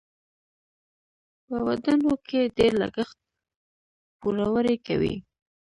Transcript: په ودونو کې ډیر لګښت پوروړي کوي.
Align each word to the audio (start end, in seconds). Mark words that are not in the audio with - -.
په 1.45 1.55
ودونو 1.65 2.11
کې 2.27 2.41
ډیر 2.57 2.71
لګښت 2.81 3.17
پوروړي 4.19 4.75
کوي. 4.87 5.15